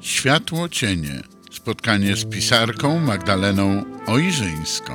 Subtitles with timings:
[0.00, 1.22] Światło cienie.
[1.50, 4.92] Spotkanie z pisarką Magdaleną Ojrzyńską.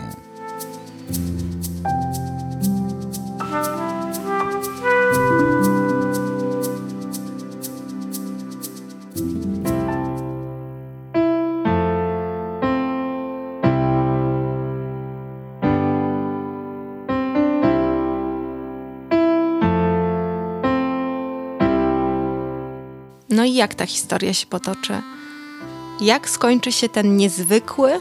[23.68, 25.02] Jak ta historia się potoczy?
[26.02, 28.00] Jak skończy się ten niezwykły,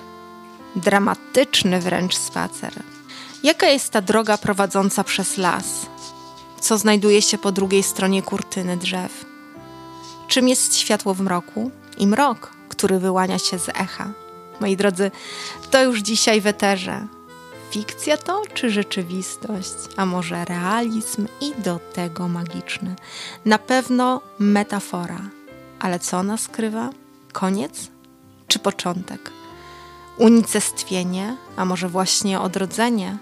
[0.77, 2.73] dramatyczny wręcz spacer?
[3.43, 5.87] Jaka jest ta droga prowadząca przez las?
[6.60, 9.24] Co znajduje się po drugiej stronie kurtyny drzew?
[10.29, 14.10] Czym jest światło w mroku i mrok, który wyłania się z echa?
[14.60, 15.10] Moi drodzy,
[15.71, 17.07] to już dzisiaj w eterze.
[17.71, 19.74] Fikcja to czy rzeczywistość?
[19.96, 22.96] A może realizm i do tego magiczny?
[23.45, 25.35] Na pewno metafora.
[25.80, 26.91] Ale co ona skrywa?
[27.32, 27.91] Koniec
[28.49, 29.30] czy początek?
[30.19, 33.19] Unicestwienie, a może właśnie odrodzenie?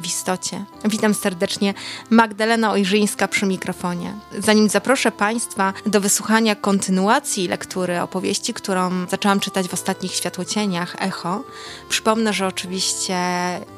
[0.00, 0.64] W istocie.
[0.84, 1.74] Witam serdecznie
[2.10, 4.14] Magdalena Ojrzyńska przy mikrofonie.
[4.38, 11.44] Zanim zaproszę Państwa do wysłuchania kontynuacji lektury opowieści, którą zaczęłam czytać w ostatnich światłocieniach Echo,
[11.88, 13.16] przypomnę, że oczywiście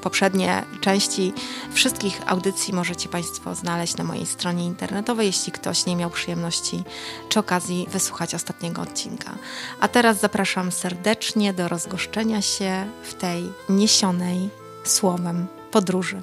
[0.00, 1.33] poprzednie części
[1.73, 6.84] wszystkich audycji możecie Państwo znaleźć na mojej stronie internetowej, jeśli ktoś nie miał przyjemności
[7.28, 9.34] czy okazji wysłuchać ostatniego odcinka.
[9.81, 14.48] A teraz zapraszam serdecznie do rozgoszczenia się w tej niesionej
[14.84, 16.20] słowem podróży.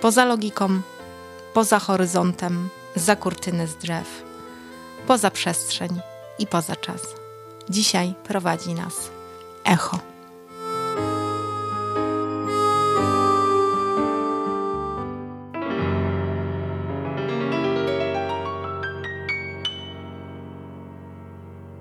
[0.00, 0.80] Poza logiką,
[1.54, 4.22] poza horyzontem, za kurtyny z drzew,
[5.06, 6.00] poza przestrzeń
[6.38, 7.00] i poza czas.
[7.68, 9.10] Dzisiaj prowadzi nas
[9.64, 9.98] echo.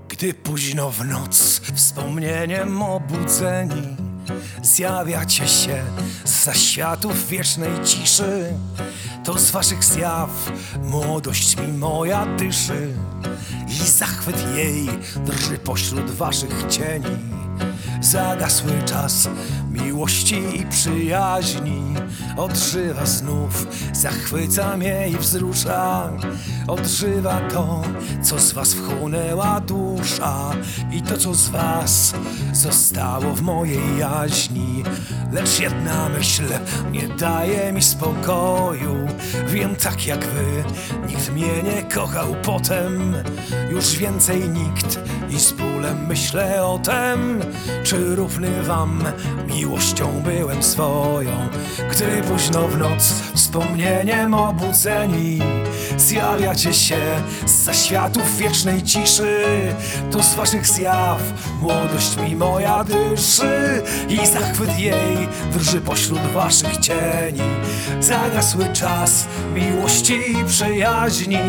[0.09, 4.08] Gdy późno w noc wspomnieniem obudzeni
[4.63, 5.83] Zjawiacie się
[6.25, 8.53] za światów wiecznej ciszy.
[9.23, 10.51] To z waszych zjaw
[10.83, 12.93] młodość mi moja dyszy
[13.67, 14.89] I zachwyt jej
[15.25, 17.17] drży pośród waszych cieni.
[18.01, 19.29] Zagasły czas
[19.71, 21.95] miłości i przyjaźni
[22.37, 26.11] Odżywa znów, zachwyca mnie i wzrusza.
[26.67, 27.81] Odżywa to,
[28.21, 30.51] co z was wchłonęła dusza.
[30.91, 32.13] I to, co z was
[32.53, 34.83] zostało w mojej jaźni.
[35.31, 36.43] Lecz jedna myśl
[36.91, 39.07] nie daje mi spokoju.
[39.47, 40.63] Wiem tak jak wy,
[41.07, 43.15] nikt mnie nie kochał potem.
[43.71, 47.41] Już więcej nikt i z bólem myślę o tem
[47.83, 49.03] Czy równy wam
[49.47, 51.49] miłością byłem swoją.
[51.91, 55.39] Gdy późno w noc wspomnieniem obudzeni.
[55.97, 56.99] Zjawiacie się
[57.45, 59.45] za światów wiecznej ciszy
[60.11, 61.19] To z waszych zjaw
[61.61, 67.41] młodość mi moja dyszy I zachwyt jej drży pośród waszych cieni.
[67.99, 71.39] Zagasły czas miłości i przyjaźni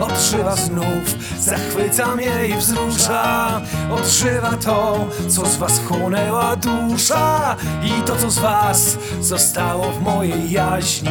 [0.00, 3.60] Odżywa znów, zachwyca mnie i wzrusza.
[3.90, 10.50] Odżywa to, co z was wchłonęła dusza I to, co z was zostało w mojej
[10.50, 11.10] jaźni.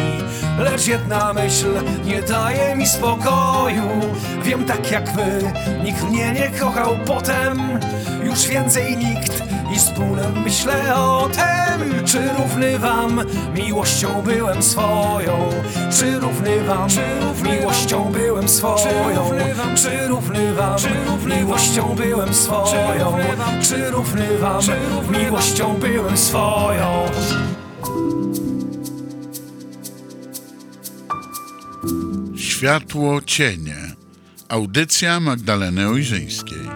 [0.60, 1.68] Lecz jedna myśl
[2.06, 3.90] nie daje mi spokoju.
[4.44, 5.52] Wiem tak jak wy,
[5.84, 7.80] nikt mnie nie kochał potem.
[8.24, 9.44] Już więcej nikt
[9.76, 13.22] i z bólem myślę o tem Czy równy wam
[13.56, 15.50] miłością byłem swoją.
[15.92, 16.88] Czy równy wam
[17.44, 18.76] miłością byłem swoją.
[19.76, 20.78] Czy równy wam
[21.26, 23.18] miłością byłem swoją.
[23.62, 24.62] Czy równy wam
[25.10, 27.10] miłością byłem swoją
[32.59, 33.96] Światło cienie.
[34.50, 36.70] Audycja Magdaleny Ojrzyńskiej.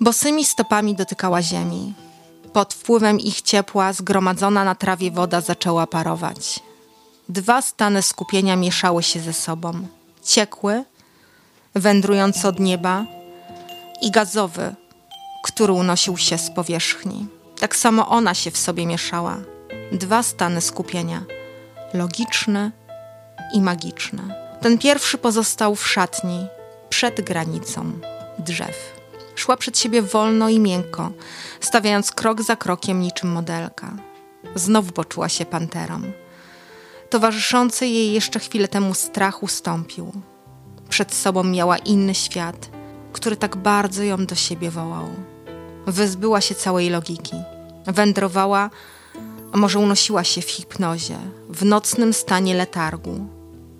[0.00, 1.94] Bosymi stopami dotykała ziemi.
[2.52, 6.65] Pod wpływem ich ciepła zgromadzona na trawie woda zaczęła parować.
[7.28, 9.86] Dwa stany skupienia mieszały się ze sobą.
[10.22, 10.84] Ciekły,
[11.74, 13.04] wędrujący od nieba
[14.02, 14.74] i gazowy,
[15.44, 17.26] który unosił się z powierzchni.
[17.60, 19.36] Tak samo ona się w sobie mieszała.
[19.92, 21.24] Dwa stany skupienia.
[21.94, 22.70] Logiczne
[23.52, 24.22] i magiczne.
[24.62, 26.46] Ten pierwszy pozostał w szatni,
[26.88, 27.92] przed granicą
[28.38, 28.96] drzew.
[29.34, 31.10] Szła przed siebie wolno i miękko,
[31.60, 33.92] stawiając krok za krokiem niczym modelka.
[34.54, 36.02] Znowu poczuła się panterą.
[37.16, 40.12] Towarzyszący jej jeszcze chwilę temu strach ustąpił.
[40.88, 42.70] Przed sobą miała inny świat,
[43.12, 45.04] który tak bardzo ją do siebie wołał.
[45.86, 47.36] Wyzbyła się całej logiki.
[47.86, 48.70] Wędrowała,
[49.52, 51.18] a może unosiła się w hipnozie,
[51.48, 53.28] w nocnym stanie letargu.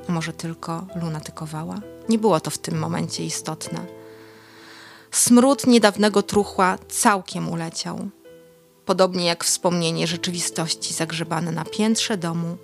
[0.09, 1.81] A może tylko lunatykowała?
[2.09, 3.87] Nie było to w tym momencie istotne.
[5.11, 8.09] Smród niedawnego truchła całkiem uleciał.
[8.87, 12.57] Podobnie jak wspomnienie rzeczywistości zagrzebane na piętrze domu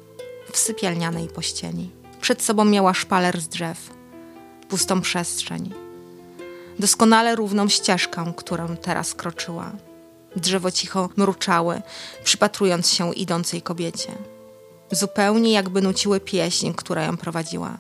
[0.53, 1.91] w sypialnianej pościeli.
[2.21, 3.79] Przed sobą miała szpaler z drzew,
[4.69, 5.75] pustą przestrzeń,
[6.79, 9.73] doskonale równą ścieżkę, którą teraz kroczyła.
[10.37, 11.83] Drzewo cicho mruczały,
[12.25, 14.13] przypatrując się idącej kobiecie.
[14.91, 17.77] Zupełnie jakby nuciły pieśń, która ją prowadziła.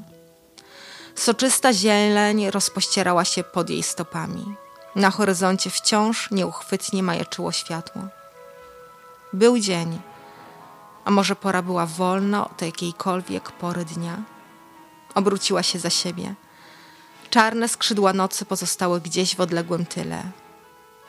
[1.14, 4.55] Soczysta zieleń rozpościerała się pod jej stopami.
[4.97, 8.03] Na horyzoncie wciąż nieuchwytnie majaczyło światło.
[9.32, 10.00] Był dzień,
[11.04, 14.22] a może pora była wolna od jakiejkolwiek pory dnia.
[15.14, 16.34] Obróciła się za siebie.
[17.31, 20.22] Czarne skrzydła nocy pozostały gdzieś w odległym tyle.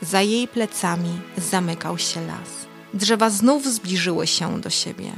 [0.01, 2.49] Za jej plecami zamykał się las.
[2.93, 5.13] Drzewa znów zbliżyły się do siebie.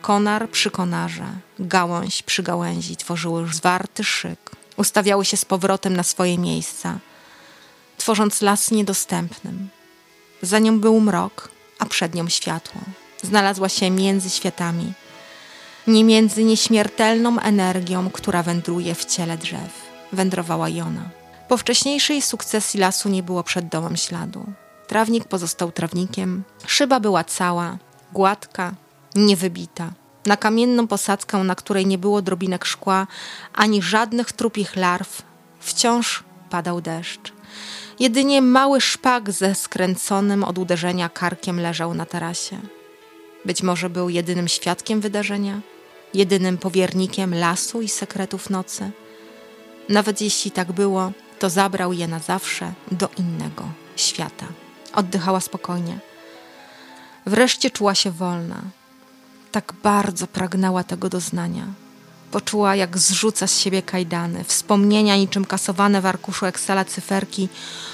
[0.00, 1.26] Konar przy konarze,
[1.58, 4.50] gałąź przy gałęzi tworzyły zwarty szyk.
[4.76, 6.98] Ustawiały się z powrotem na swoje miejsca,
[7.96, 9.68] tworząc las niedostępnym.
[10.42, 11.48] Za nią był mrok,
[11.78, 12.80] a przed nią światło.
[13.22, 14.92] Znalazła się między światami,
[15.86, 19.92] nie między nieśmiertelną energią, która wędruje w ciele drzew.
[20.12, 21.10] Wędrowała i ona.
[21.48, 24.44] Po wcześniejszej sukcesji lasu nie było przed domem śladu.
[24.86, 27.78] Trawnik pozostał trawnikiem, szyba była cała,
[28.12, 28.74] gładka,
[29.14, 29.92] niewybita.
[30.26, 33.06] Na kamienną posadzkę, na której nie było drobinek szkła
[33.54, 35.22] ani żadnych trupich larw,
[35.60, 37.32] wciąż padał deszcz.
[38.00, 42.58] Jedynie mały szpak ze skręconym od uderzenia karkiem leżał na tarasie.
[43.44, 45.60] Być może był jedynym świadkiem wydarzenia,
[46.14, 48.90] jedynym powiernikiem lasu i sekretów nocy.
[49.88, 53.64] Nawet jeśli tak było, to zabrał je na zawsze do innego
[53.96, 54.46] świata.
[54.94, 55.98] Oddychała spokojnie.
[57.26, 58.62] Wreszcie czuła się wolna.
[59.52, 61.66] Tak bardzo pragnęła tego doznania.
[62.30, 64.44] Poczuła, jak zrzuca z siebie kajdany.
[64.44, 67.48] Wspomnienia, niczym kasowane w arkuszu Excela cyferki,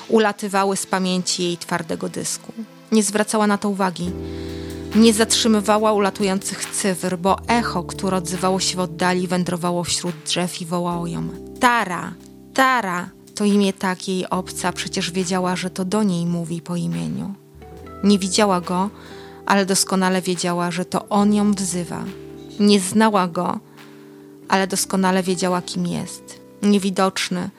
[0.09, 2.53] ulatywały z pamięci jej twardego dysku.
[2.93, 4.11] Nie zwracała na to uwagi.
[4.95, 10.67] Nie zatrzymywała ulatujących cyfr, bo echo, które odzywało się w oddali, wędrowało wśród drzew i
[10.67, 11.29] wołało ją.
[11.61, 12.15] Tara!
[12.55, 13.11] Tara!
[13.35, 17.35] To imię tak jej obca, przecież wiedziała, że to do niej mówi po imieniu.
[18.05, 18.91] Nie widziała go,
[19.47, 22.05] ale doskonale wiedziała, że to on ją wzywa.
[22.61, 23.59] Nie znała go,
[24.49, 26.41] ale doskonale wiedziała, kim jest.
[26.63, 27.51] Niewidoczny,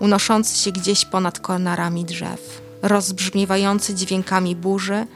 [0.00, 5.06] unoszący się gdzieś ponad konarami drzew, rozbrzmiewający dźwiękami burzy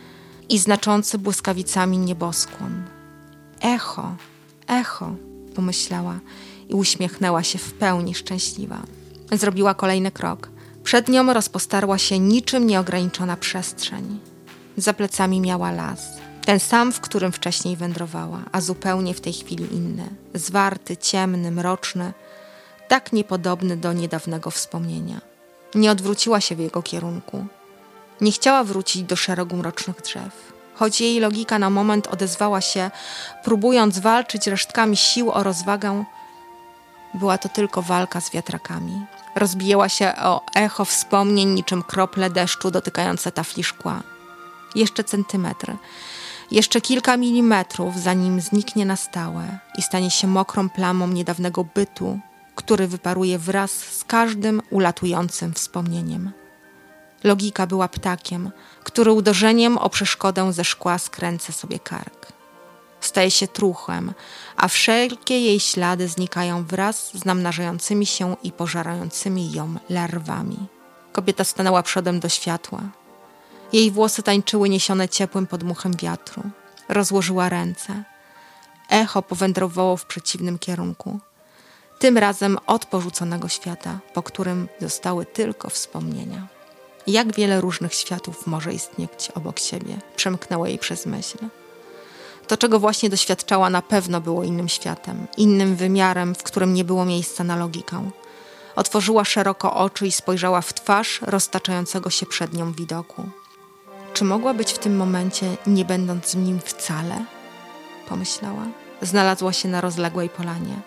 [0.49, 2.83] i znaczący błyskawicami nieboskłon.
[3.61, 4.17] Echo,
[4.67, 5.15] echo,
[5.55, 6.19] pomyślała
[6.69, 8.83] i uśmiechnęła się w pełni szczęśliwa.
[9.33, 10.49] Zrobiła kolejny krok.
[10.85, 14.19] Przed nią rozpostarła się niczym nieograniczona przestrzeń.
[14.77, 16.01] Za plecami miała las.
[16.45, 20.09] Ten sam, w którym wcześniej wędrowała, a zupełnie w tej chwili inny.
[20.35, 22.13] Zwarty, ciemny, mroczny,
[22.89, 25.21] tak niepodobny do niedawnego wspomnienia.
[25.75, 27.47] Nie odwróciła się w jego kierunku.
[28.21, 30.53] Nie chciała wrócić do szeregu mrocznych drzew.
[30.75, 32.91] Choć jej logika na moment odezwała się,
[33.45, 36.05] próbując walczyć resztkami sił o rozwagę,
[37.15, 39.07] była to tylko walka z wiatrakami.
[39.35, 44.03] Rozbijała się o echo wspomnień niczym krople deszczu dotykające tafli szkła.
[44.75, 45.77] Jeszcze centymetr,
[46.51, 52.19] jeszcze kilka milimetrów, zanim zniknie na stałe i stanie się mokrą plamą niedawnego bytu,
[52.55, 56.33] który wyparuje wraz z każdym ulatującym wspomnieniem.
[57.25, 58.51] Logika była ptakiem,
[58.85, 62.33] który uderzeniem o przeszkodę ze szkła skręca sobie kark.
[63.01, 64.13] Staje się truchem,
[64.57, 70.59] a wszelkie jej ślady znikają wraz z namnażającymi się i pożarającymi ją larwami.
[71.13, 72.81] Kobieta stanęła przodem do światła.
[73.73, 76.43] Jej włosy tańczyły niesione ciepłym podmuchem wiatru.
[76.89, 78.05] Rozłożyła ręce.
[78.89, 81.21] Echo powędrowało w przeciwnym kierunku.
[81.99, 86.58] Tym razem od porzuconego świata, po którym zostały tylko wspomnienia.
[87.09, 91.39] Jak wiele różnych światów może istnieć obok siebie, przemknęło jej przez myśl.
[92.47, 97.05] To, czego właśnie doświadczała, na pewno było innym światem, innym wymiarem, w którym nie było
[97.05, 98.11] miejsca na logikę.
[98.77, 103.23] Otworzyła szeroko oczy i spojrzała w twarz roztaczającego się przed nią widoku.
[104.15, 107.25] Czy mogła być w tym momencie, nie będąc z nim wcale?
[108.09, 108.67] Pomyślała.
[109.03, 110.81] Znalazła się na rozległej polanie.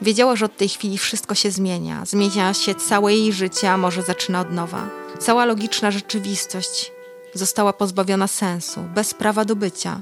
[0.00, 2.04] Wiedziała, że od tej chwili wszystko się zmienia.
[2.06, 4.99] Zmienia się całe jej życie, a może zaczyna od nowa.
[5.20, 6.92] Cała logiczna rzeczywistość
[7.34, 10.00] została pozbawiona sensu, bez prawa do bycia.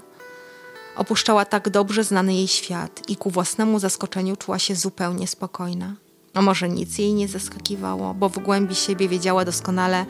[0.97, 5.95] Opuszczała tak dobrze znany jej świat i ku własnemu zaskoczeniu czuła się zupełnie spokojna.
[6.35, 10.07] A może nic jej nie zaskakiwało, bo w głębi siebie wiedziała doskonale,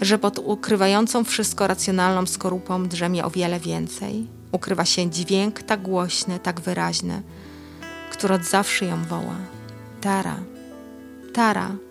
[0.00, 4.26] że pod ukrywającą wszystko racjonalną skorupą drzemie o wiele więcej.
[4.52, 7.22] Ukrywa się dźwięk tak głośny, tak wyraźny,
[8.12, 9.36] który od zawsze ją woła.
[10.00, 10.36] Tara,
[11.34, 11.87] Tara.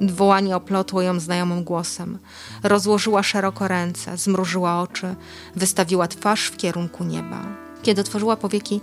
[0.00, 2.18] Wołanie oplotło ją znajomym głosem.
[2.62, 5.14] Rozłożyła szeroko ręce, zmrużyła oczy,
[5.56, 7.44] wystawiła twarz w kierunku nieba.
[7.82, 8.80] Kiedy otworzyła powieki,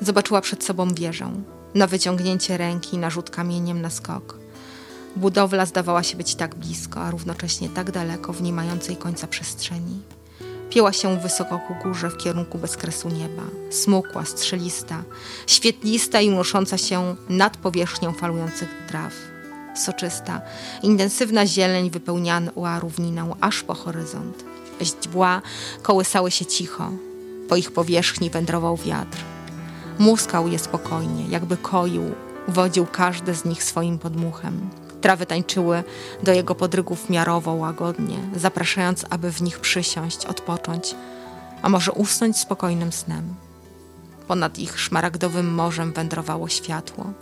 [0.00, 1.30] zobaczyła przed sobą wieżę.
[1.74, 4.38] Na wyciągnięcie ręki narzut kamieniem na skok.
[5.16, 10.02] Budowla zdawała się być tak blisko, a równocześnie tak daleko w nie mającej końca przestrzeni.
[10.70, 13.42] Pięła się wysoko ku górze w kierunku bezkresu nieba.
[13.70, 15.02] Smukła, strzelista,
[15.46, 19.29] świetlista i unosząca się nad powierzchnią falujących traw.
[19.74, 20.40] Soczysta,
[20.82, 24.44] intensywna zieleń wypełniała równinę aż po horyzont.
[24.82, 25.42] Źdźbła
[25.82, 26.90] kołysały się cicho.
[27.48, 29.18] Po ich powierzchni wędrował wiatr.
[29.98, 32.02] Muskał je spokojnie, jakby koił,
[32.48, 34.70] wodził każde z nich swoim podmuchem.
[35.00, 35.84] Trawy tańczyły
[36.22, 40.94] do jego podrygów miarowo, łagodnie, zapraszając, aby w nich przysiąść, odpocząć,
[41.62, 43.34] a może usnąć spokojnym snem.
[44.28, 47.12] Ponad ich szmaragdowym morzem wędrowało światło.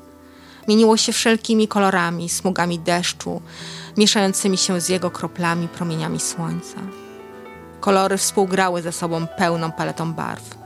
[0.68, 3.42] Mieniło się wszelkimi kolorami, smugami deszczu,
[3.96, 6.76] mieszającymi się z jego kroplami, promieniami słońca.
[7.80, 10.58] Kolory współgrały ze sobą pełną paletą barw.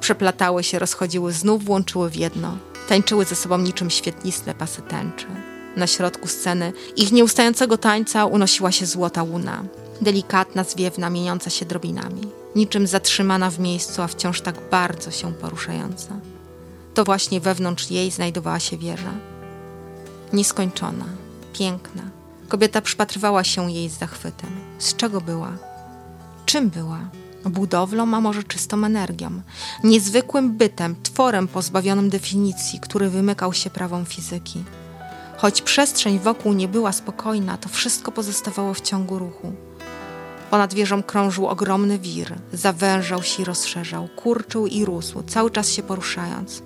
[0.00, 2.56] Przeplatały się, rozchodziły, znów włączyły w jedno.
[2.88, 5.26] Tańczyły ze sobą niczym świetliste pasy tęczy.
[5.76, 9.64] Na środku sceny ich nieustającego tańca unosiła się złota łuna,
[10.00, 12.20] delikatna, zwiewna, mieniąca się drobinami,
[12.56, 16.16] niczym zatrzymana w miejscu, a wciąż tak bardzo się poruszająca.
[16.94, 19.33] To właśnie wewnątrz jej znajdowała się wieża.
[20.34, 21.04] Nieskończona,
[21.52, 22.02] piękna.
[22.48, 24.50] Kobieta przypatrywała się jej z zachwytem.
[24.78, 25.52] Z czego była?
[26.46, 26.98] Czym była?
[27.44, 29.42] Budowlą, a może czystą energią,
[29.84, 34.64] niezwykłym bytem, tworem pozbawionym definicji, który wymykał się prawom fizyki.
[35.36, 39.52] Choć przestrzeń wokół nie była spokojna, to wszystko pozostawało w ciągu ruchu.
[40.54, 45.82] Ponad wieżą krążył ogromny wir, zawężał się i rozszerzał, kurczył i rósł, cały czas się
[45.82, 46.62] poruszając.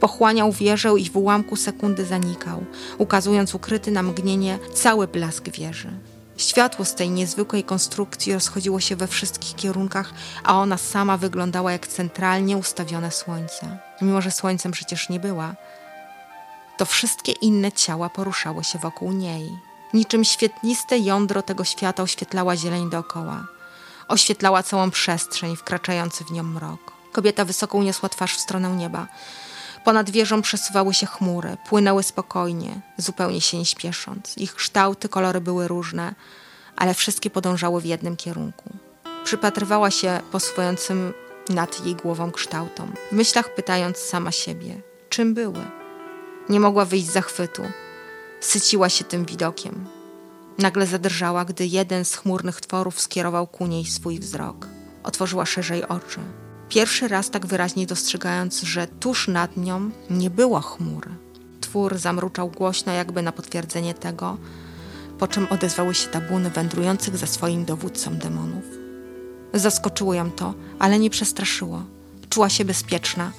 [0.00, 2.64] Pochłaniał wieżę i w ułamku sekundy zanikał,
[2.98, 5.90] ukazując ukryty na mgnienie cały blask wieży.
[6.36, 10.12] Światło z tej niezwykłej konstrukcji rozchodziło się we wszystkich kierunkach,
[10.44, 13.78] a ona sama wyglądała jak centralnie ustawione słońce.
[14.02, 15.54] Mimo, że słońcem przecież nie była,
[16.78, 19.71] to wszystkie inne ciała poruszały się wokół niej.
[19.94, 23.46] Niczym świetliste jądro tego świata oświetlała zieleń dookoła.
[24.08, 26.92] Oświetlała całą przestrzeń, wkraczający w nią mrok.
[27.12, 29.08] Kobieta wysoko uniosła twarz w stronę nieba.
[29.84, 34.38] Ponad wieżą przesuwały się chmury, płynęły spokojnie, zupełnie się nie śpiesząc.
[34.38, 36.14] Ich kształty, kolory były różne,
[36.76, 38.70] ale wszystkie podążały w jednym kierunku.
[39.24, 41.14] Przypatrywała się posłuchującym
[41.48, 45.64] nad jej głową kształtom, w myślach pytając sama siebie, czym były.
[46.48, 47.62] Nie mogła wyjść z zachwytu.
[48.42, 49.86] Syciła się tym widokiem.
[50.58, 54.68] Nagle zadrżała, gdy jeden z chmurnych tworów skierował ku niej swój wzrok.
[55.02, 56.20] Otworzyła szerzej oczy.
[56.68, 61.08] Pierwszy raz tak wyraźnie dostrzegając, że tuż nad nią nie było chmur.
[61.60, 64.36] Twór zamruczał głośno, jakby na potwierdzenie tego,
[65.18, 68.64] po czym odezwały się tabuny wędrujących za swoim dowódcą demonów.
[69.54, 71.82] Zaskoczyło ją to, ale nie przestraszyło.
[72.28, 73.32] Czuła się bezpieczna.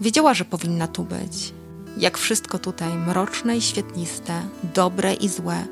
[0.00, 1.52] Wiedziała, że powinna tu być.
[1.96, 4.42] Jak wszystko tutaj, mroczne i świetliste,
[4.74, 5.64] dobre i złe,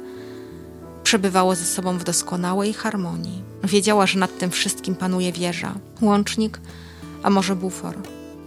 [1.03, 3.43] przebywało ze sobą w doskonałej harmonii.
[3.65, 6.61] Wiedziała, że nad tym wszystkim panuje wieża, łącznik,
[7.23, 7.95] a może bufor,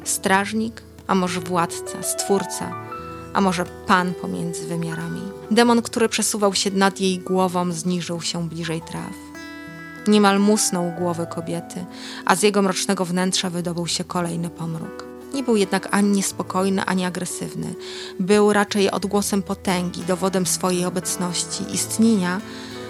[0.03, 2.75] strażnik, a może władca, stwórca,
[3.33, 5.21] a może pan pomiędzy wymiarami.
[5.51, 9.13] Demon, który przesuwał się nad jej głową, zniżył się bliżej traw.
[10.07, 11.85] Niemal musnął głowy kobiety,
[12.25, 15.12] a z jego mrocznego wnętrza wydobył się kolejny pomruk.
[15.33, 17.75] Nie był jednak ani niespokojny, ani agresywny.
[18.19, 22.41] Był raczej odgłosem potęgi, dowodem swojej obecności, istnienia,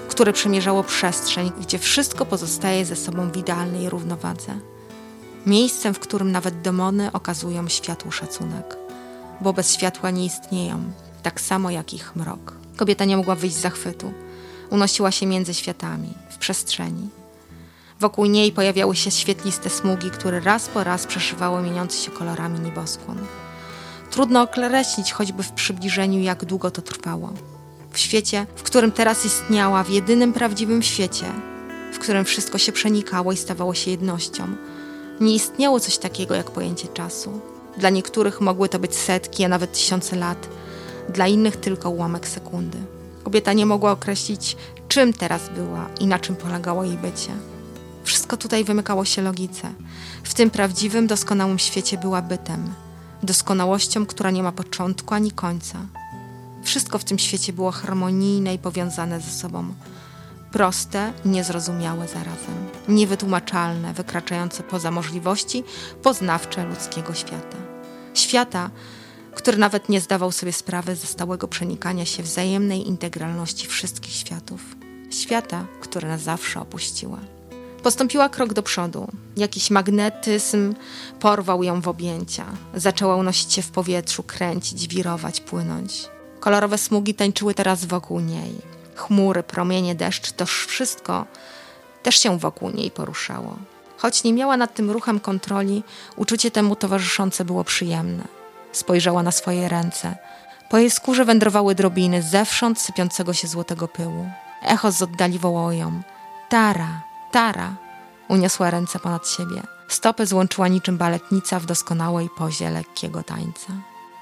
[0.07, 4.59] które przemierzało przestrzeń, gdzie wszystko pozostaje ze sobą w idealnej równowadze.
[5.45, 8.77] Miejscem, w którym nawet demony okazują światłu szacunek,
[9.41, 10.83] bo bez światła nie istnieją,
[11.23, 12.53] tak samo jak ich mrok.
[12.75, 14.13] Kobieta nie mogła wyjść z zachwytu.
[14.69, 17.09] Unosiła się między światami, w przestrzeni.
[18.00, 23.17] Wokół niej pojawiały się świetliste smugi, które raz po raz przeszywały mieniący się kolorami nieboskłon.
[24.12, 27.33] Trudno określić choćby w przybliżeniu, jak długo to trwało.
[27.91, 31.25] W świecie, w którym teraz istniała, w jedynym prawdziwym świecie,
[31.93, 34.47] w którym wszystko się przenikało i stawało się jednością,
[35.21, 37.39] nie istniało coś takiego jak pojęcie czasu.
[37.77, 40.50] Dla niektórych mogły to być setki, a nawet tysiące lat,
[41.09, 42.77] dla innych tylko ułamek sekundy.
[43.23, 44.57] Kobieta nie mogła określić,
[44.88, 47.52] czym teraz była i na czym polegało jej bycie.
[48.03, 49.72] Wszystko tutaj wymykało się logice.
[50.24, 52.74] W tym prawdziwym, doskonałym świecie była bytem,
[53.24, 55.79] doskonałością, która nie ma początku ani końca.
[56.63, 59.74] Wszystko w tym świecie było harmonijne i powiązane ze sobą.
[60.51, 65.63] Proste, niezrozumiałe zarazem, niewytłumaczalne, wykraczające poza możliwości
[66.03, 67.57] poznawcze ludzkiego świata.
[68.13, 68.69] Świata,
[69.36, 74.75] który nawet nie zdawał sobie sprawy ze stałego przenikania się wzajemnej integralności wszystkich światów.
[75.10, 77.19] Świata, które na zawsze opuściła.
[77.83, 79.07] Postąpiła krok do przodu.
[79.37, 80.73] Jakiś magnetyzm
[81.19, 82.45] porwał ją w objęcia.
[82.75, 86.09] Zaczęła unosić się w powietrzu, kręcić, wirować, płynąć.
[86.39, 88.51] Kolorowe smugi tańczyły teraz wokół niej.
[88.95, 91.25] Chmury, promienie, deszcz, to wszystko
[92.03, 93.57] też się wokół niej poruszało.
[93.97, 95.83] Choć nie miała nad tym ruchem kontroli,
[96.15, 98.23] uczucie temu towarzyszące było przyjemne.
[98.71, 100.15] Spojrzała na swoje ręce.
[100.69, 104.29] Po jej skórze wędrowały drobiny zewsząd sypiącego się złotego pyłu.
[104.61, 106.01] Echo z oddali wołało ją.
[106.49, 107.75] Tara, Tara!
[108.27, 109.61] Uniosła ręce ponad siebie.
[109.87, 113.73] Stopy złączyła niczym baletnica w doskonałej pozie lekkiego tańca.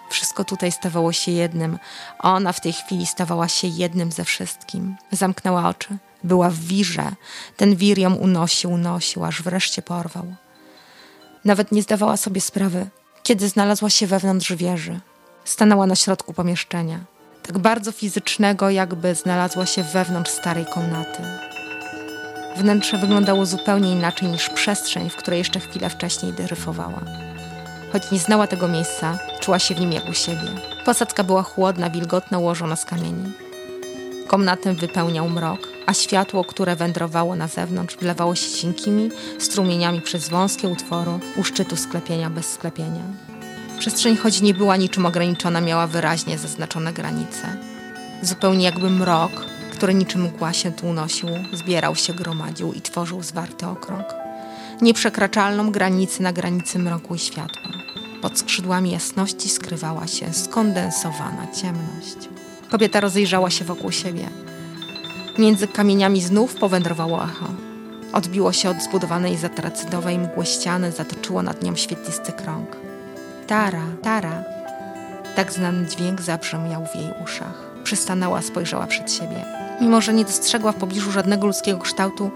[0.10, 1.80] Wszystko tutaj stawało się jednym.
[2.20, 4.96] Ona w tej chwili stawała się jednym ze wszystkim.
[5.12, 5.98] Zamknęła oczy.
[6.24, 7.12] Była w wirze.
[7.58, 10.36] Ten wir ją unosił, unosił, aż wreszcie porwał.
[11.46, 12.89] Nawet nie zdawała sobie sprawy,
[13.24, 15.00] kiedy znalazła się wewnątrz wieży.
[15.46, 17.00] Stanęła na środku pomieszczenia.
[17.44, 21.24] Tak bardzo fizycznego, jakby znalazła się wewnątrz starej komnaty.
[22.58, 27.01] Wnętrze wyglądało zupełnie inaczej niż przestrzeń, w której jeszcze chwilę wcześniej dryfowała.
[27.91, 30.48] Choć nie znała tego miejsca, czuła się w nim jak u siebie.
[30.86, 33.31] Posadzka była chłodna, wilgotna, ułożona z kamieni.
[34.27, 40.67] Komnatę wypełniał mrok, a światło, które wędrowało na zewnątrz, wlewało się cienkimi strumieniami przez wąskie
[40.67, 43.03] utwory u szczytu sklepienia bez sklepienia.
[43.79, 47.58] Przestrzeń, choć nie była niczym ograniczona, miała wyraźnie zaznaczone granice.
[48.22, 49.31] Zupełnie jakby mrok,
[49.82, 54.06] który niczym mgła się tu unosił, zbierał się, gromadził i tworzył zwarty okrąg.
[54.82, 57.72] Nieprzekraczalną granicę na granicy mroku i światła.
[58.22, 62.18] Pod skrzydłami jasności skrywała się skondensowana ciemność.
[62.72, 64.29] Kobieta rozejrzała się wokół siebie.
[65.38, 67.48] Między kamieniami znów powędrowało echo.
[68.14, 72.77] Odbiło się od zbudowanej zatracydowej mgły ściany, zatoczyło nad nią świetlisty krąg.
[73.48, 74.44] Tara, Tara.
[75.36, 77.72] Tak znany dźwięk zabrzmiał w jej uszach.
[77.84, 79.61] Przystanęła, spojrzała przed siebie.
[79.81, 82.31] Mimo, że nie dostrzegła w pobliżu żadnego ludzkiego kształtu,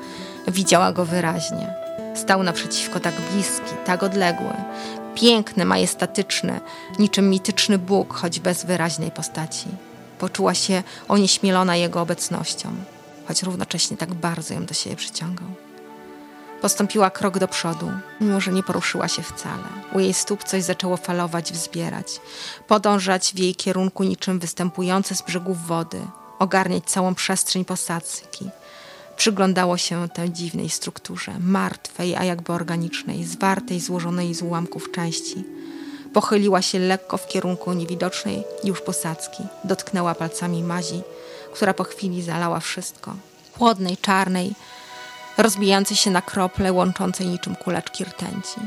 [0.48, 1.74] widziała go wyraźnie.
[2.16, 4.54] Stał naprzeciwko tak bliski, tak odległy,
[5.16, 6.60] piękny, majestatyczny,
[7.00, 9.68] niczym mityczny Bóg, choć bez wyraźnej postaci.
[10.20, 12.70] Poczuła się onieśmielona jego obecnością,
[13.28, 15.48] choć równocześnie tak bardzo ją do siebie przyciągał.
[16.62, 19.64] Postąpiła krok do przodu, mimo że nie poruszyła się wcale.
[19.94, 22.22] U jej stóp coś zaczęło falować, wzbierać,
[22.68, 26.02] podążać w jej kierunku niczym występujące z brzegów wody,
[26.40, 28.50] ogarniać całą przestrzeń posadzki.
[29.18, 35.44] Przyglądało się tej dziwnej strukturze, martwej, a jakby organicznej, zwartej, złożonej z ułamków części.
[36.14, 39.44] Pochyliła się lekko w kierunku niewidocznej już posadzki.
[39.64, 41.02] Dotknęła palcami mazi,
[41.54, 43.16] która po chwili zalała wszystko.
[43.58, 44.54] Chłodnej, czarnej,
[45.38, 48.60] rozbijającej się na krople, łączącej niczym kuleczki rtęci.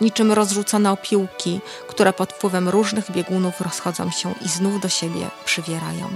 [0.00, 6.10] Niczym rozrzucone opiłki, które pod wpływem różnych biegunów rozchodzą się i znów do siebie przywierają.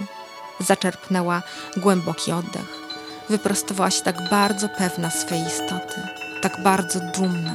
[0.60, 1.42] Zaczerpnęła
[1.76, 2.84] głęboki oddech.
[3.28, 6.00] Wyprostowała się tak bardzo pewna swej istoty,
[6.42, 7.54] tak bardzo dumna,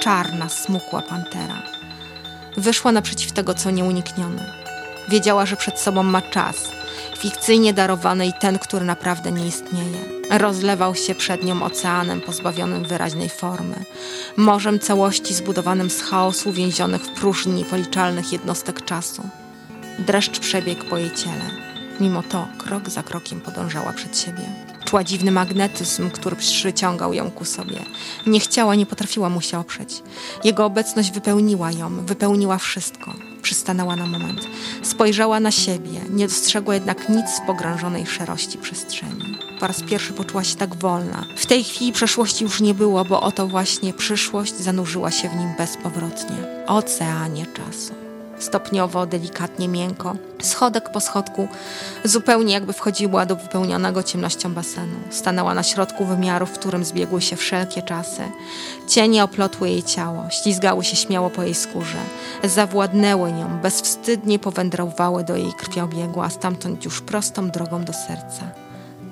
[0.00, 1.62] czarna, smukła pantera.
[2.56, 4.52] Wyszła naprzeciw tego, co nieuniknione.
[5.08, 6.56] Wiedziała, że przed sobą ma czas,
[7.18, 10.20] fikcyjnie darowany i ten, który naprawdę nie istnieje.
[10.30, 13.84] Rozlewał się przed nią oceanem pozbawionym wyraźnej formy,
[14.36, 19.28] morzem całości zbudowanym z chaosu więzionych w próżni policzalnych jednostek czasu.
[19.98, 21.69] Dreszcz przebiegł po jej ciele.
[22.00, 24.42] Mimo to krok za krokiem podążała przed siebie.
[24.84, 27.78] Czuła dziwny magnetyzm, który przyciągał ją ku sobie.
[28.26, 30.02] Nie chciała, nie potrafiła mu się oprzeć.
[30.44, 33.14] Jego obecność wypełniła ją, wypełniła wszystko.
[33.42, 34.40] Przystanęła na moment.
[34.82, 39.38] Spojrzała na siebie, nie dostrzegła jednak nic w pogrążonej szerości przestrzeni.
[39.60, 41.24] Po raz pierwszy poczuła się tak wolna.
[41.36, 45.54] W tej chwili przeszłości już nie było, bo oto właśnie przyszłość zanurzyła się w nim
[45.58, 46.36] bezpowrotnie.
[46.66, 48.09] Oceanie czasu
[48.40, 51.48] stopniowo, delikatnie, miękko, schodek po schodku,
[52.04, 54.96] zupełnie jakby wchodziła do wypełnionego ciemnością basenu.
[55.10, 58.22] Stanęła na środku wymiaru, w którym zbiegły się wszelkie czasy.
[58.88, 61.98] Cienie oplotły jej ciało, ślizgały się śmiało po jej skórze,
[62.44, 68.50] zawładnęły nią, bezwstydnie powędrowały do jej krwiobiegu, a stamtąd już prostą drogą do serca.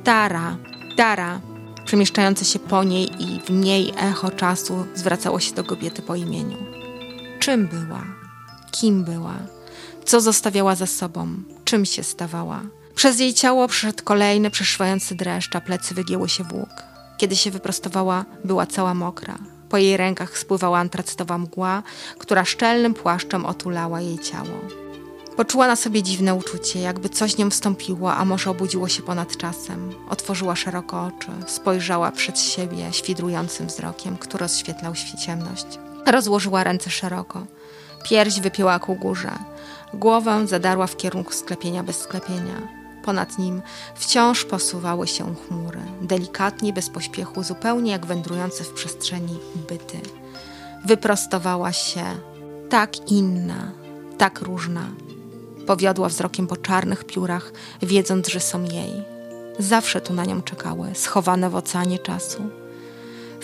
[0.05, 0.57] Tara,
[0.97, 1.41] Tara,
[1.85, 6.57] przemieszczające się po niej i w niej echo czasu zwracało się do kobiety po imieniu.
[7.39, 8.28] Czym była?
[8.71, 9.35] Kim była,
[10.05, 11.29] co zostawiała za sobą,
[11.65, 12.61] czym się stawała.
[12.95, 16.67] Przez jej ciało przeszedł kolejny przeszywający dreszcz, a plecy wygięły się w.
[17.19, 19.39] Kiedy się wyprostowała, była cała mokra.
[19.69, 21.83] Po jej rękach spływała antracytowa mgła,
[22.19, 24.61] która szczelnym płaszczem otulała jej ciało.
[25.37, 29.93] Poczuła na sobie dziwne uczucie, jakby coś nią wstąpiło, a może obudziło się ponad czasem.
[30.11, 35.67] Otworzyła szeroko oczy, spojrzała przed siebie świdrującym wzrokiem, który rozświetlał świ- ciemność.
[36.07, 37.47] Rozłożyła ręce szeroko.
[38.03, 39.33] Pierś wypięła ku górze.
[39.95, 42.69] Głowę zadarła w kierunku sklepienia bez sklepienia.
[43.05, 43.63] Ponad nim
[43.95, 50.01] wciąż posuwały się chmury, delikatnie, bez pośpiechu, zupełnie jak wędrujące w przestrzeni byty.
[50.85, 52.05] Wyprostowała się,
[52.69, 53.73] tak inna,
[54.19, 54.83] tak różna.
[55.67, 59.05] Powiodła wzrokiem po czarnych piórach, wiedząc, że są jej.
[59.59, 62.51] Zawsze tu na nią czekały, schowane w oceanie czasu.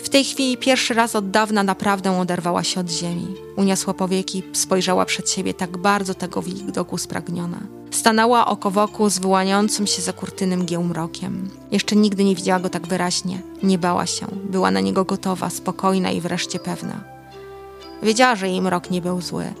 [0.05, 3.35] W tej chwili pierwszy raz od dawna naprawdę oderwała się od ziemi.
[3.55, 7.57] Uniosła powieki, spojrzała przed siebie tak bardzo tego widoku spragniona.
[7.91, 11.49] Stanęła oko w oku z wyłaniającym się za kurtyny mgieł mrokiem.
[11.71, 13.41] Jeszcze nigdy nie widziała go tak wyraźnie.
[13.63, 14.27] Nie bała się.
[14.49, 17.03] Była na niego gotowa, spokojna i wreszcie pewna.
[18.03, 19.53] Wiedziała, że jej mrok nie był zły,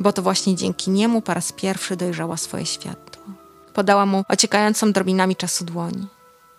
[0.00, 3.22] bo to właśnie dzięki niemu po raz pierwszy dojrzała swoje światło.
[3.74, 6.17] Podała mu ociekającą drobinami czasu dłoń.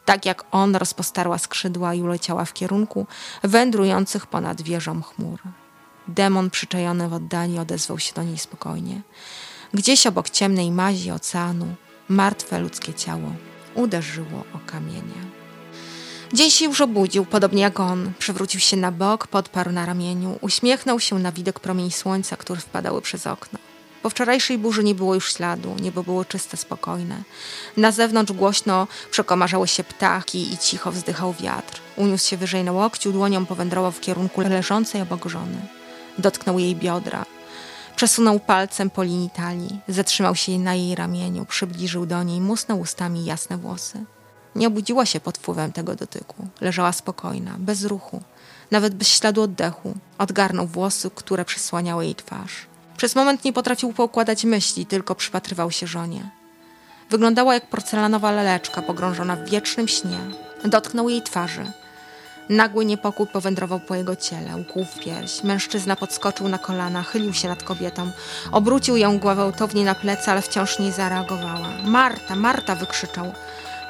[0.10, 3.08] Tak jak on rozpostarła skrzydła i uleciała w kierunku
[3.44, 5.40] wędrujących ponad wieżą chmur.
[6.08, 9.02] Demon przyczajony w oddali odezwał się do niej spokojnie.
[9.74, 11.76] Gdzieś obok ciemnej mazi oceanu
[12.08, 13.34] martwe ludzkie ciało
[13.76, 15.22] uderzyło o kamienie.
[16.34, 18.14] Dzień się już obudził, podobnie jak on.
[18.20, 23.02] Przewrócił się na bok, podparł na ramieniu, uśmiechnął się na widok promieni słońca, które wpadały
[23.02, 23.69] przez okno.
[24.02, 27.24] Po wczorajszej burzy nie było już śladu, niebo było czyste, spokojne.
[27.78, 31.82] Na zewnątrz głośno przekomarzały się ptaki i cicho wzdychał wiatr.
[31.96, 35.58] Uniósł się wyżej na łokciu, dłonią powędrował w kierunku leżącej obok żony.
[36.18, 37.26] Dotknął jej biodra.
[37.96, 43.26] Przesunął palcem po linii talii, zatrzymał się na jej ramieniu, przybliżył do niej, musnął ustami
[43.26, 44.06] jasne włosy.
[44.56, 46.48] Nie obudziła się pod wpływem tego dotyku.
[46.62, 48.22] Leżała spokojna, bez ruchu,
[48.72, 49.94] nawet bez śladu oddechu.
[50.18, 52.69] Odgarnął włosy, które przysłaniały jej twarz.
[53.00, 56.30] Przez moment nie potrafił poukładać myśli, tylko przypatrywał się żonie.
[57.10, 60.18] Wyglądała jak porcelanowa laleczka pogrążona w wiecznym śnie.
[60.66, 61.72] Dotknął jej twarzy.
[62.50, 65.44] Nagły niepokój powędrował po jego ciele, ukłuł w pierś.
[65.44, 68.12] Mężczyzna podskoczył na kolana, chylił się nad kobietą.
[68.52, 71.70] Obrócił ją gwałtownie na plecy, ale wciąż nie zareagowała.
[71.86, 72.76] Marta, Marta!
[72.76, 73.34] wykrzyczał.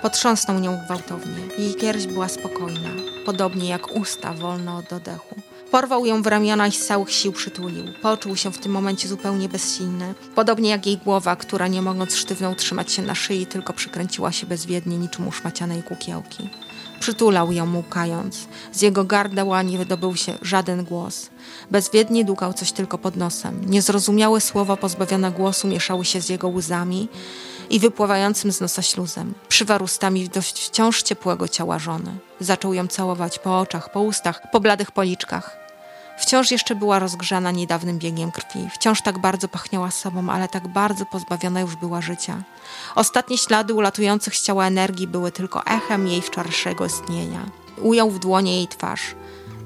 [0.01, 1.47] Potrząsnął nią gwałtownie.
[1.57, 2.89] Jej pierś była spokojna,
[3.25, 5.48] podobnie jak usta wolne od oddechu.
[5.71, 7.85] Porwał ją w ramiona i z całych sił przytulił.
[8.01, 12.55] Poczuł się w tym momencie zupełnie bezsilny, podobnie jak jej głowa, która nie mogąc sztywną
[12.55, 16.49] trzymać się na szyi, tylko przykręciła się bezwiednie niczym uszmacianej kukiełki.
[16.99, 18.47] Przytulał ją, łukając.
[18.71, 21.29] Z jego gardła nie wydobył się żaden głos.
[21.71, 23.61] Bezwiednie dukał coś tylko pod nosem.
[23.65, 27.07] Niezrozumiałe słowa pozbawione głosu mieszały się z jego łzami
[27.69, 29.33] i wypływającym z nosa śluzem.
[29.47, 32.11] Przywarł ustami do wciąż ciepłego ciała żony.
[32.39, 35.58] Zaczął ją całować po oczach, po ustach, po bladych policzkach.
[36.19, 38.69] Wciąż jeszcze była rozgrzana niedawnym biegiem krwi.
[38.73, 42.43] Wciąż tak bardzo pachniała sobą, ale tak bardzo pozbawiona już była życia.
[42.95, 47.49] Ostatnie ślady ulatujących z ciała energii były tylko echem jej wczorajszego istnienia.
[47.81, 49.01] Ujął w dłonie jej twarz.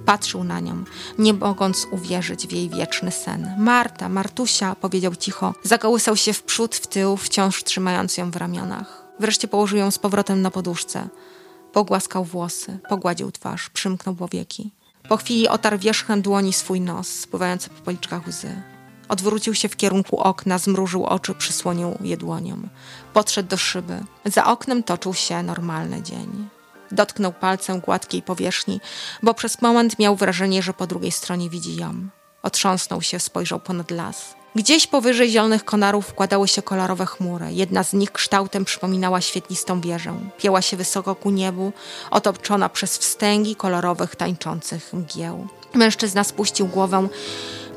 [0.05, 0.83] Patrzył na nią,
[1.17, 3.55] nie mogąc uwierzyć w jej wieczny sen.
[3.57, 5.53] Marta, Martusia, powiedział cicho.
[5.63, 9.03] Zakołysał się w przód, w tył, wciąż trzymając ją w ramionach.
[9.19, 11.07] Wreszcie położył ją z powrotem na poduszce.
[11.73, 14.71] Pogłaskał włosy, pogładził twarz, przymknął powieki.
[15.09, 18.61] Po chwili otarł wierzchem dłoni swój nos, spływający po policzkach łzy.
[19.09, 22.57] Odwrócił się w kierunku okna, zmrużył oczy, przysłonił je dłonią.
[23.13, 24.03] Podszedł do szyby.
[24.25, 26.47] Za oknem toczył się normalny dzień.
[26.91, 28.81] Dotknął palcem gładkiej powierzchni,
[29.23, 32.07] bo przez moment miał wrażenie, że po drugiej stronie widzi ją.
[32.43, 34.35] Otrząsnął się, spojrzał ponad las.
[34.55, 37.45] Gdzieś powyżej zielonych konarów wkładały się kolorowe chmury.
[37.51, 40.13] Jedna z nich kształtem przypominała świetlistą wieżę.
[40.37, 41.73] Pięła się wysoko ku niebu,
[42.11, 45.47] otoczona przez wstęgi kolorowych, tańczących mgieł.
[45.73, 47.07] Mężczyzna spuścił głowę,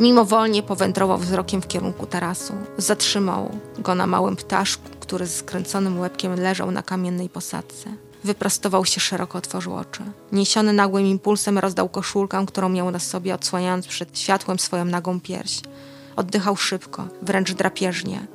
[0.01, 2.55] mimowolnie powędrował wzrokiem w kierunku tarasu.
[2.79, 7.91] Zatrzymał go na małym ptaszku, który z skręconym łebkiem leżał na kamiennej posadce.
[8.25, 10.03] Wyprostował się szeroko, otworzył oczy.
[10.33, 15.61] Niesiony nagłym impulsem rozdał koszulkę, którą miał na sobie, odsłaniając przed światłem swoją nagą pierś.
[16.17, 18.27] Oddychał szybko, wręcz drapieżnie.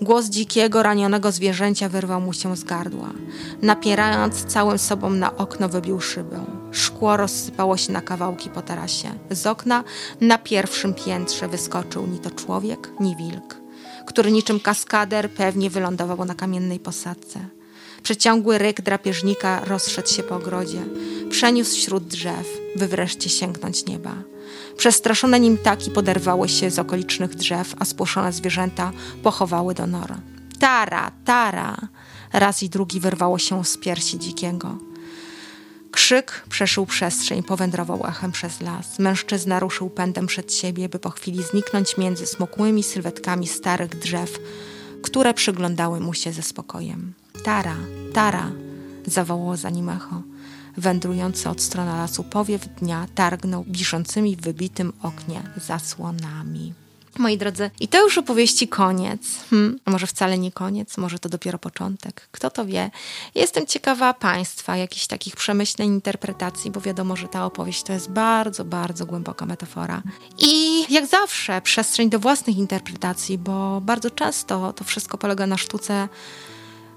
[0.00, 3.10] Głos dzikiego, ranionego zwierzęcia wyrwał mu się z gardła.
[3.62, 6.44] Napierając całym sobą na okno, wybił szybę.
[6.72, 9.08] Szkło rozsypało się na kawałki po tarasie.
[9.30, 9.84] Z okna
[10.20, 13.56] na pierwszym piętrze wyskoczył ni to człowiek, ni wilk,
[14.06, 17.40] który niczym kaskader pewnie wylądował na kamiennej posadce.
[18.02, 20.80] Przeciągły ryk drapieżnika rozszedł się po ogrodzie.
[21.30, 24.14] Przeniósł wśród drzew, by wreszcie sięgnąć nieba.
[24.76, 30.14] Przestraszone nim ptaki poderwały się z okolicznych drzew, a spłoszone zwierzęta pochowały do nor.
[30.58, 31.76] Tara, tara!
[32.32, 34.78] Raz i drugi wyrwało się z piersi dzikiego.
[35.90, 38.98] Krzyk przeszył przestrzeń, powędrował echem przez las.
[38.98, 44.38] Mężczyzna ruszył pędem przed siebie, by po chwili zniknąć między smukłymi sylwetkami starych drzew,
[45.02, 47.12] które przyglądały mu się ze spokojem.
[47.44, 47.76] Tara,
[48.12, 48.50] Tara,
[49.06, 50.22] zawołało za nim echo.
[50.76, 56.74] Wędrujący od strony lasu powiew dnia targnął wiszącymi w wybitym oknie zasłonami.
[57.18, 59.20] Moi drodzy, i to już opowieści koniec.
[59.84, 62.28] A może wcale nie koniec, może to dopiero początek.
[62.32, 62.90] Kto to wie?
[63.34, 68.64] Jestem ciekawa Państwa, jakichś takich przemyśleń, interpretacji, bo wiadomo, że ta opowieść to jest bardzo,
[68.64, 70.02] bardzo głęboka metafora.
[70.38, 76.08] I jak zawsze, przestrzeń do własnych interpretacji, bo bardzo często to wszystko polega na sztuce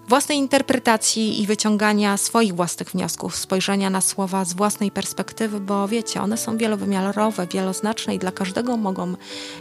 [0.08, 6.22] własnej interpretacji i wyciągania swoich własnych wniosków, spojrzenia na słowa z własnej perspektywy, bo wiecie,
[6.22, 9.16] one są wielowymiarowe, wieloznaczne i dla każdego mogą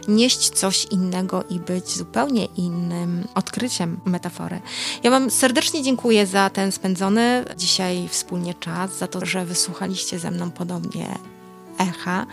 [0.07, 4.61] nieść coś innego i być zupełnie innym odkryciem metafory.
[5.03, 10.31] Ja Wam serdecznie dziękuję za ten spędzony dzisiaj wspólnie czas, za to, że wysłuchaliście ze
[10.31, 11.32] mną podobnie
[11.77, 12.25] echa.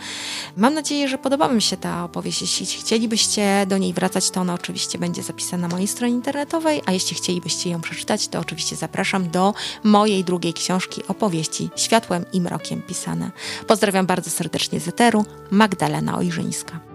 [0.57, 2.41] Mam nadzieję, że podoba Wam się ta opowieść.
[2.41, 6.91] Jeśli chcielibyście do niej wracać, to ona oczywiście będzie zapisana na mojej stronie internetowej, a
[6.91, 12.81] jeśli chcielibyście ją przeczytać, to oczywiście zapraszam do mojej drugiej książki opowieści Światłem i Mrokiem
[12.81, 13.31] pisane.
[13.67, 16.90] Pozdrawiam bardzo serdecznie z Eteru, Magdalena Ojrzyńska.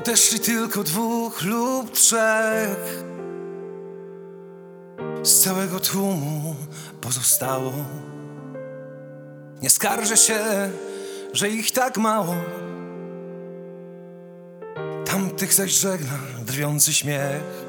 [0.00, 3.04] Odeszli tylko dwóch lub trzech.
[5.22, 6.56] Z całego tłumu
[7.00, 7.72] pozostało.
[9.62, 10.40] Nie skarżę się,
[11.32, 12.34] że ich tak mało.
[15.06, 17.64] Tamtych zaś żegna drwiący śmiech.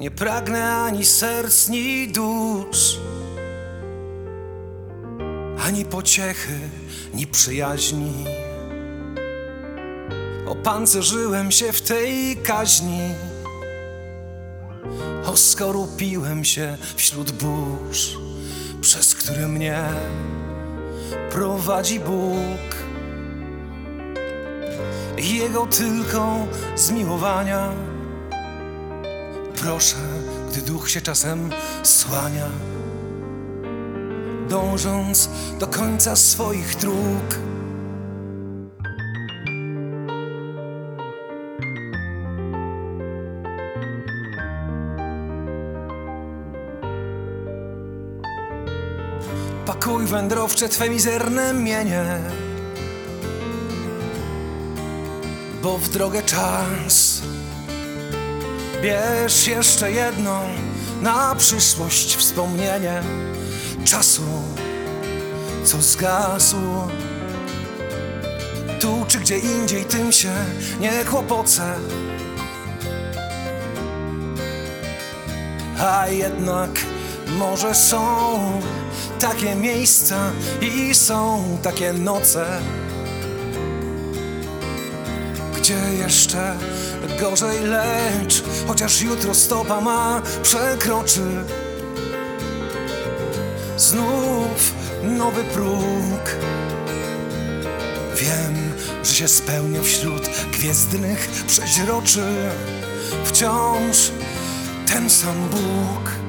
[0.00, 2.98] Nie pragnę ani serc, ni dusz.
[5.66, 6.58] Ani pociechy,
[7.14, 8.24] ni przyjaźni
[10.60, 13.00] Opancerzyłem się w tej kaźni.
[15.24, 18.18] Oskorupiłem się wśród burz
[18.80, 19.82] Przez które mnie
[21.30, 22.76] prowadzi Bóg.
[25.18, 26.46] Jego tylko
[26.76, 27.72] zmiłowania.
[29.56, 29.96] Proszę,
[30.50, 31.50] gdy duch się czasem
[31.82, 32.48] słania
[34.48, 37.49] Dążąc do końca swoich dróg
[50.10, 52.04] wędrowcze Twe mizerne mienie.
[55.62, 57.22] Bo w drogę czas.
[58.82, 60.42] Bierz jeszcze jedno
[61.02, 63.02] Na przyszłość wspomnienie
[63.84, 64.22] Czasu,
[65.64, 66.56] co zgasł
[68.80, 70.32] Tu czy gdzie indziej tym się
[70.80, 71.74] nie kłopocę.
[75.78, 76.70] A jednak
[77.38, 78.40] może są
[79.20, 82.46] takie miejsca i są takie noce,
[85.56, 86.56] gdzie jeszcze
[87.20, 91.44] gorzej, lecz chociaż jutro stopa ma przekroczy
[93.76, 96.36] znów nowy próg.
[98.14, 102.24] Wiem, że się spełnię wśród gwiezdnych przeźroczy
[103.24, 104.10] wciąż
[104.86, 106.19] ten sam Bóg.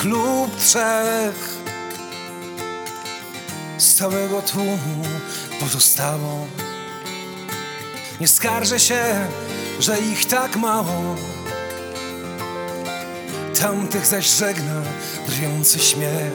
[0.00, 1.60] Dwóch lub trzech.
[3.78, 5.04] Z całego tłumu
[5.60, 6.46] pozostało
[8.20, 9.28] Nie skarżę się,
[9.80, 11.16] że ich tak mało.
[13.60, 14.82] Tamtych zaś żegna
[15.28, 16.32] drwiący śmiech.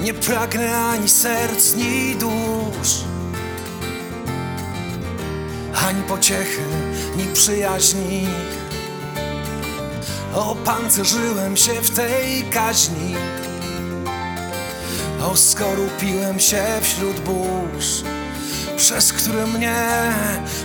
[0.00, 3.04] Nie pragnę ani serc, ni dusz.
[5.88, 6.62] Ani pociechy,
[7.16, 8.26] ni przyjaźni
[10.34, 13.14] Opancerzyłem się w tej kaźni.
[15.32, 18.02] Oskorupiłem się wśród burz
[18.76, 19.76] Przez które mnie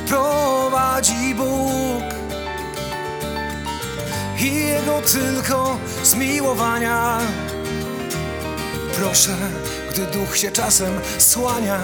[0.07, 2.03] prowadzi Bóg.
[4.39, 7.19] I Jego tylko zmiłowania.
[8.95, 9.37] Proszę,
[9.91, 11.79] gdy duch się czasem słania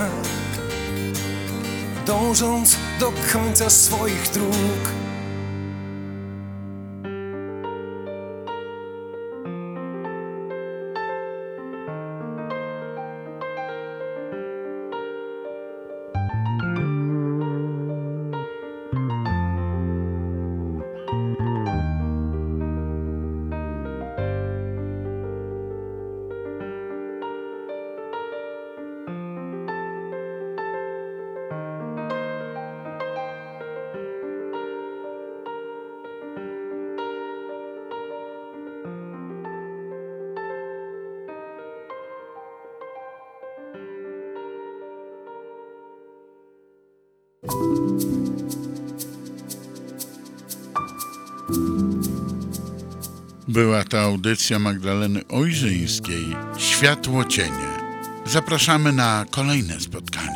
[2.05, 5.08] Dążąc do końca swoich dróg
[53.49, 57.69] Była to audycja Magdaleny Ojrzyńskiej Światło Cienie.
[58.25, 60.28] Zapraszamy na kolejne spotkania.